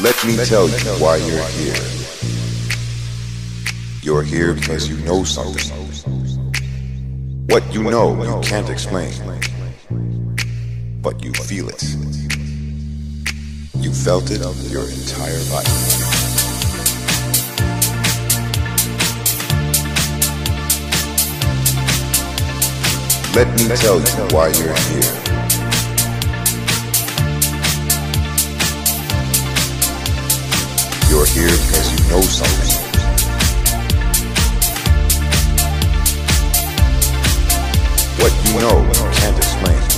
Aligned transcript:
Let 0.00 0.24
me 0.24 0.36
tell 0.44 0.68
you 0.68 0.78
why 1.02 1.16
you're 1.16 1.44
here. 1.58 1.74
You're 4.00 4.22
here 4.22 4.54
because 4.54 4.88
you 4.88 4.96
know 5.04 5.24
something. 5.24 5.74
What 7.48 7.64
you 7.74 7.82
know, 7.82 8.14
you 8.22 8.40
can't 8.48 8.70
explain. 8.70 9.12
But 11.02 11.24
you 11.24 11.32
feel 11.32 11.68
it. 11.68 11.82
You 13.74 13.92
felt 13.92 14.30
it 14.30 14.40
your 14.70 14.88
entire 14.88 15.42
life. 15.50 15.98
Let 23.34 23.48
me 23.58 23.66
tell 23.76 23.98
you 23.98 24.34
why 24.34 24.46
you're 24.48 24.76
here. 24.76 25.47
Here 31.38 31.50
because 31.50 31.92
you 31.92 32.10
know 32.10 32.20
something. 32.20 32.74
What 38.18 38.32
you 38.44 38.60
know, 38.60 38.76
you 38.82 39.10
can't 39.14 39.36
explain. 39.36 39.97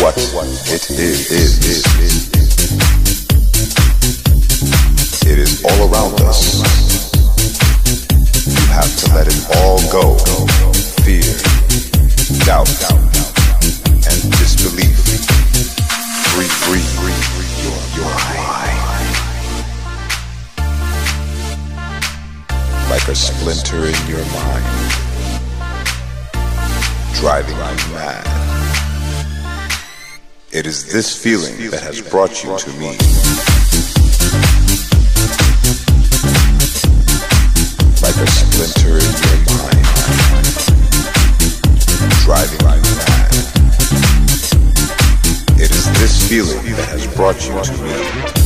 what 0.00 0.16
it 0.16 0.90
is? 0.90 1.60
It 5.26 5.38
is 5.38 5.64
all 5.64 5.92
around 5.92 6.20
us. 6.22 6.56
You 8.46 8.66
have 8.72 8.96
to 8.96 9.14
let 9.14 9.26
it 9.28 9.44
all 9.56 9.78
go. 9.92 10.16
Fear, 11.04 11.36
doubt, 12.46 12.70
and 13.92 14.32
disbelief. 14.40 14.96
Free, 16.32 16.48
free, 16.48 16.84
free, 16.96 17.20
your, 17.60 17.78
your 18.00 18.12
mind. 18.48 18.80
Like 22.88 23.06
a 23.08 23.14
splinter 23.14 23.86
in 23.86 24.06
your 24.08 24.24
mind 24.32 24.80
driving 27.20 27.56
you 27.56 27.76
mad. 27.92 28.39
It 30.52 30.66
is 30.66 30.84
this 30.92 31.16
feeling 31.16 31.70
that 31.70 31.80
has 31.80 32.00
brought 32.00 32.42
you 32.42 32.58
to 32.58 32.70
me. 32.70 32.98
Like 38.02 38.16
a 38.16 38.26
splinter 38.26 38.98
in 38.98 39.14
your 39.22 39.38
mind, 39.54 39.86
driving 42.24 42.58
you 42.66 42.82
mad. 42.98 43.30
It 45.54 45.70
is 45.70 45.86
this 46.00 46.28
feeling 46.28 46.64
that 46.74 46.88
has 46.88 47.06
brought 47.14 47.46
you 47.46 47.62
to 47.62 47.82
me. 47.84 48.39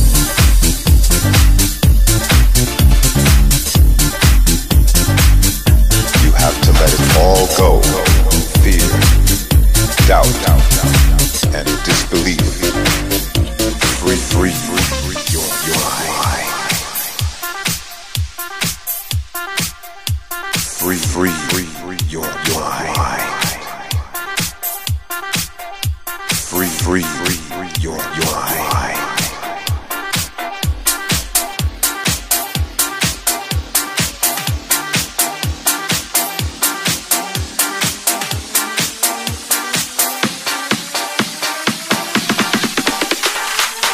Free, 21.15 21.29
free, 21.29 21.97
your, 22.09 22.25
your 22.25 22.59
mind. 22.59 22.93
Free, 26.33 26.67
free, 26.67 27.03
free, 27.03 27.35
free 27.35 27.69
your, 27.79 27.95
your 27.95 28.31
mind. 28.35 28.99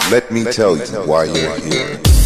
Let 0.10 0.32
me 0.32 0.44
tell 0.46 0.76
you 0.76 0.84
why 1.06 1.26
you're 1.26 1.60
here. 1.60 2.21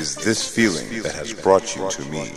Is 0.00 0.14
this 0.14 0.48
feeling 0.48 1.02
that 1.02 1.12
has 1.12 1.34
brought 1.34 1.76
you 1.76 1.90
to 1.90 2.04
me. 2.06 2.32